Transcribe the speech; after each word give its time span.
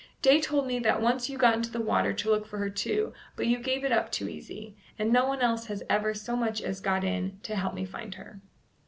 Day 0.23 0.41
told 0.41 0.65
me 0.65 0.79
that 0.79 0.99
once 0.99 1.29
you 1.29 1.37
got 1.37 1.53
into 1.53 1.69
the 1.69 1.79
water 1.79 2.11
to 2.11 2.29
look 2.31 2.47
for 2.47 2.57
her 2.57 2.71
too, 2.71 3.13
but 3.35 3.45
you 3.45 3.59
gave 3.59 3.83
it 3.83 3.91
up 3.91 4.11
too 4.11 4.27
easy, 4.27 4.75
and 4.97 5.13
no 5.13 5.27
one 5.27 5.41
else 5.41 5.67
has 5.67 5.83
ever 5.91 6.15
so 6.15 6.35
much 6.35 6.59
as 6.59 6.81
got 6.81 7.03
in 7.03 7.39
to 7.43 7.55
help 7.55 7.75
me 7.75 7.85
find 7.85 8.15
her." 8.15 8.41